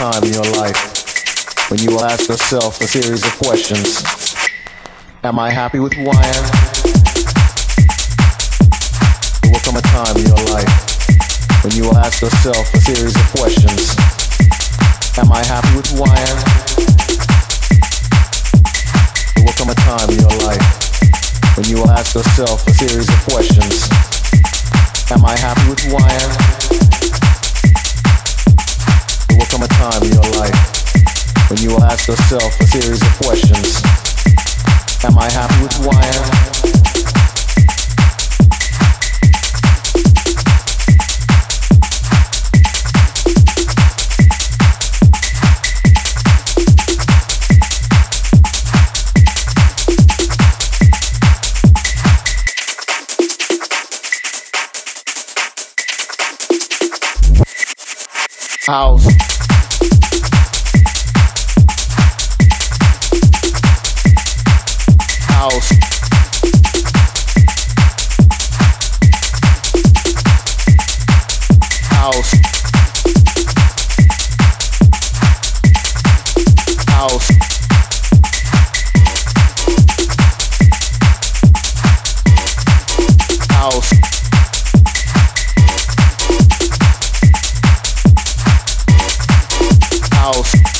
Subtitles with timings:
[0.00, 4.02] time in your life when you will ask yourself a series of questions.
[5.22, 6.44] Am I happy with who I am?
[9.42, 10.72] There will come a time in your life
[11.60, 13.92] when you will ask yourself a series of questions.
[15.20, 16.38] Am I happy with who I am?
[19.36, 20.64] There will come a time in your life
[21.58, 23.84] when you will ask yourself a series of questions.
[25.12, 26.59] Am I happy with who I am?
[29.80, 33.82] Time in your life when you will ask yourself a series of questions.
[35.04, 36.50] Am I happy with who I am?
[58.66, 59.19] House.
[90.42, 90.79] House.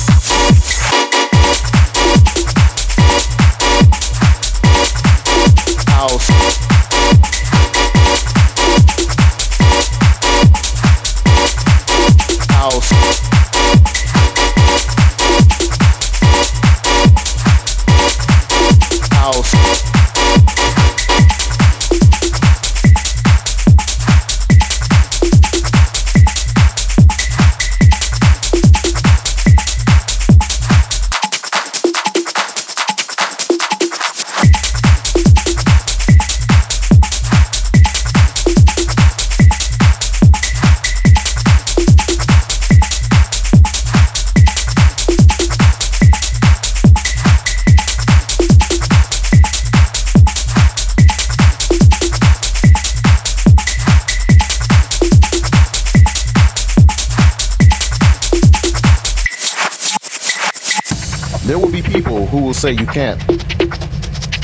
[62.61, 63.17] Say you can't,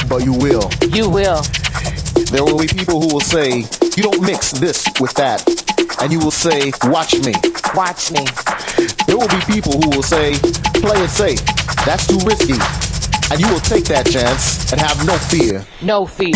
[0.09, 0.71] but you will.
[0.89, 1.43] You will.
[2.31, 3.59] There will be people who will say
[3.95, 5.45] you don't mix this with that,
[6.01, 7.33] and you will say, watch me.
[7.75, 8.25] Watch me.
[9.05, 10.33] There will be people who will say,
[10.81, 11.45] play it safe.
[11.85, 12.57] That's too risky.
[13.29, 15.63] And you will take that chance and have no fear.
[15.83, 16.33] No fear.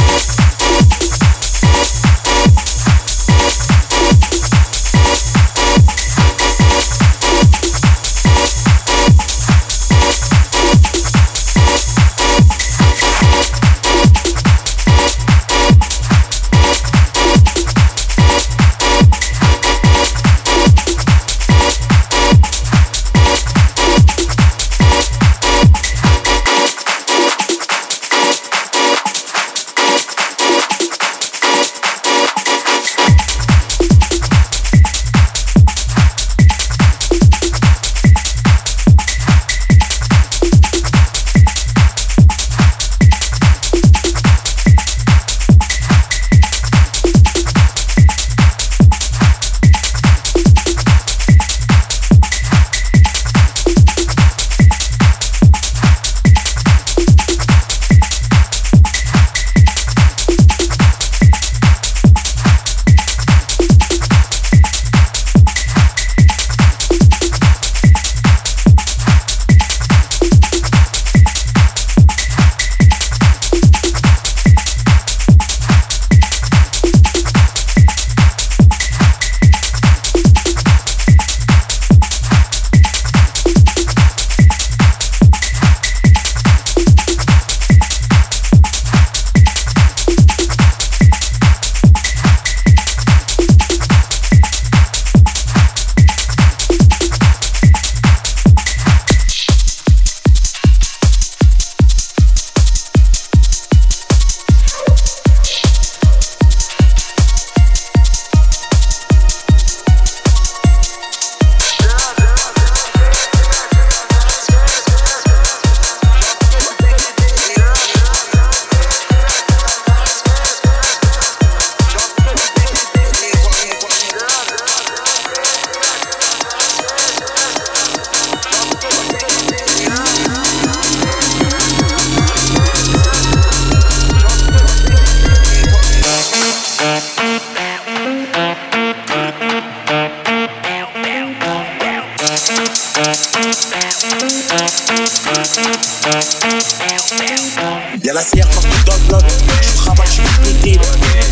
[148.04, 149.24] Y'a la CR partout dans le bloc.
[149.62, 150.80] Je travaille, je suis pété.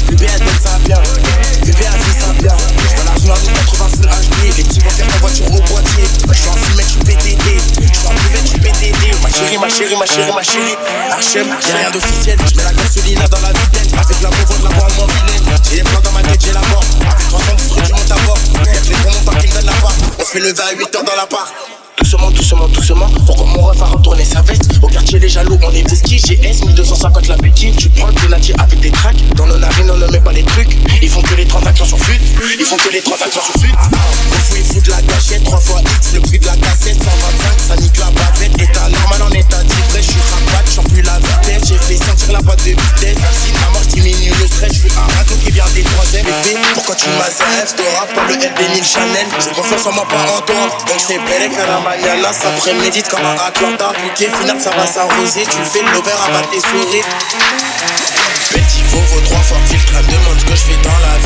[0.09, 1.01] Bébé, elle donne ça bien.
[1.63, 2.55] Bébé, elle ça bien.
[2.97, 4.57] Dans la rue en 80 full HD.
[4.57, 6.05] Les petits vont faire ta voiture au boîtier.
[6.31, 7.57] Je suis en fumette, je suis PTT.
[7.81, 9.11] Je suis en buvette, je suis PTT.
[9.21, 10.77] Ma chérie, ma chérie, ma chérie, ma chérie.
[11.11, 12.39] Archem, j'ai rien d'officiel.
[12.49, 13.93] Je mets la gasolina dans la vitesse.
[13.93, 15.61] Avec la pauvre de la voix moins vilaine.
[15.69, 16.85] J'ai les plans dans ma tête, j'ai la mort.
[17.01, 18.39] Avec 310 trucs, tu montes à bord.
[18.65, 19.93] Y'a que les gros montants qui me donnent la part.
[20.19, 21.51] On se fait lever à 8h dans la part.
[22.09, 24.79] Doucement, doucement, doucement, pour mon ref a retourné sa veste.
[24.81, 26.17] Au quartier, les jaloux, on est whisky.
[26.17, 27.77] GS 1250 la petite.
[27.77, 29.15] Tu prends le penalty avec des tracks.
[29.35, 30.75] Dans nos narines, on ne met pas les trucs.
[31.03, 32.19] Ils font que les transactions sur fut.
[32.59, 33.69] Ils font que les transactions sur fut.
[33.69, 35.43] Au fou, ils foutent la gâchette.
[35.43, 36.97] 3 fois X, le prix de la cassette.
[36.97, 38.58] 125, ça nique la bavette.
[46.29, 47.75] Des 3 Bébé, pourquoi tu m'as F?
[47.75, 49.27] T'auras pas le LB ni le Chanel.
[49.39, 50.55] J'ai confiance en moi, pas en toi.
[50.87, 53.91] Donc c'est belle, caramba mañana ça prémédite comme un Atlanta.
[54.03, 55.43] Bouquet final ça va s'arroser.
[55.43, 57.03] Tu fais l'over à battre tes souris
[58.49, 59.93] Petit Vovo trois fois filtre.
[59.97, 61.18] Elle demande ce que je fais dans la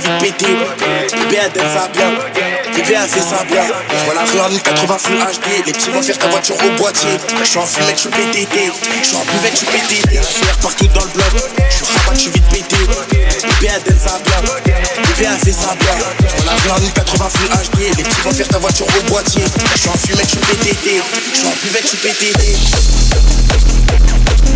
[0.00, 0.46] suis rabat, je suis vite pété.
[0.46, 2.10] Bébé, donne ça bien.
[2.74, 3.62] Bébé, elle fait ça bien.
[4.04, 5.66] Voilà, rue 1080 full HD.
[5.66, 7.10] Les petits vont faire ta voiture au boîtier.
[7.40, 8.72] Je suis en fumette, je suis PTT.
[9.02, 10.14] Je suis en buvette, je suis pété.
[10.14, 11.26] Y'a la CR partout dans le bloc.
[11.70, 12.76] Je suis rabat, je suis vite pété.
[12.76, 14.40] Bébé, donne ça bien.
[14.42, 15.96] Bébé, elle fait ça bien.
[16.38, 17.78] Voilà, rue 1080 full HD.
[17.96, 19.44] Les petits vont faire ta voiture au boîtier.
[19.74, 21.02] Je suis en fumette, je suis PTT.
[21.32, 22.42] Je suis en buvette, je suis PTT.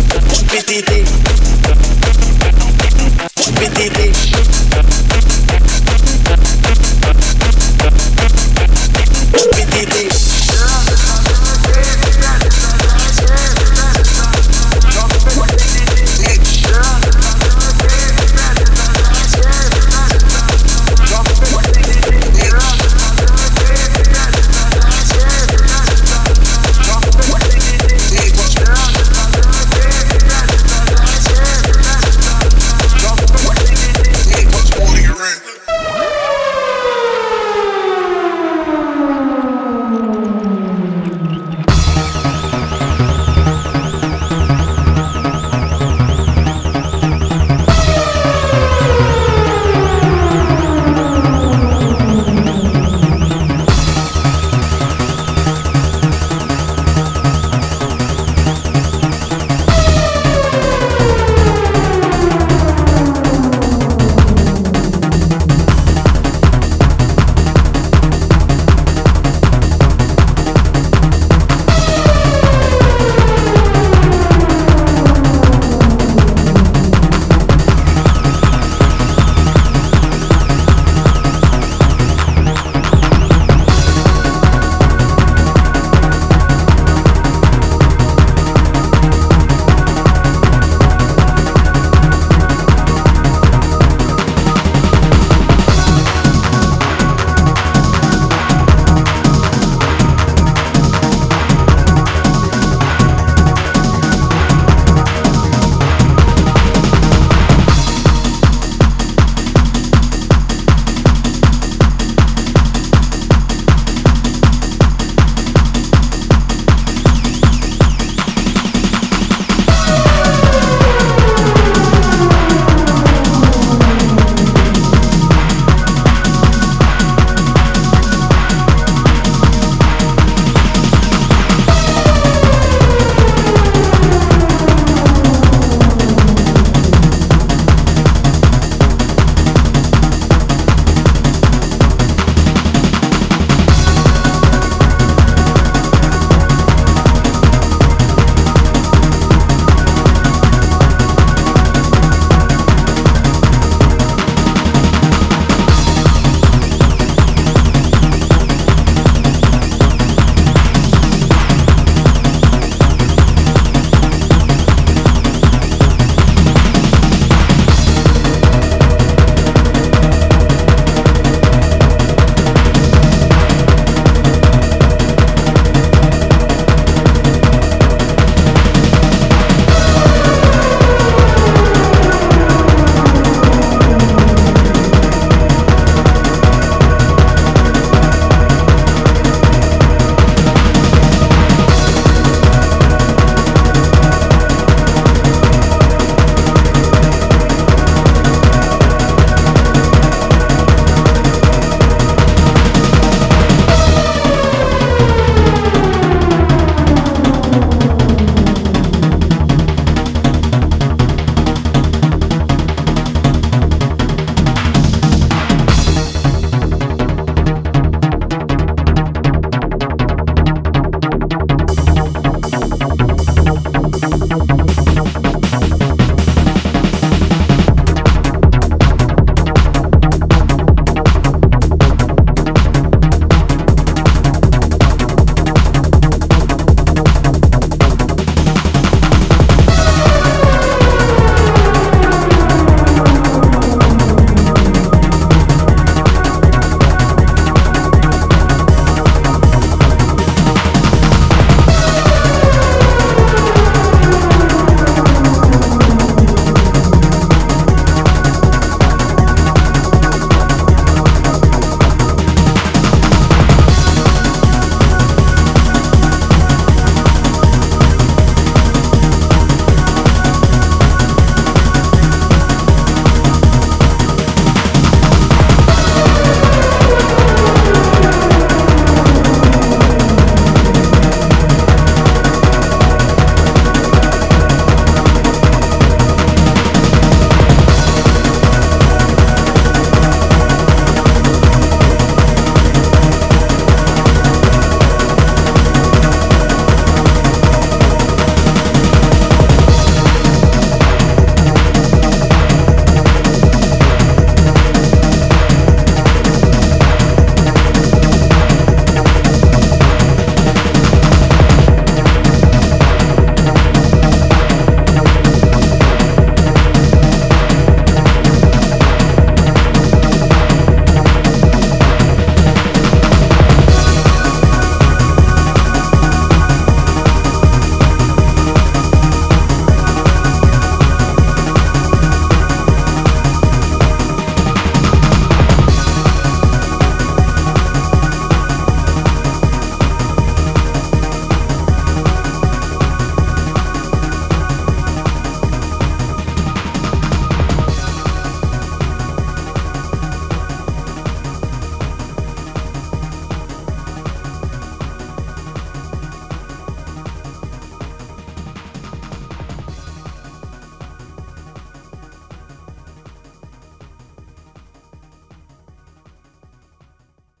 [0.09, 1.03] Chupititi.
[3.35, 4.11] Chupititi.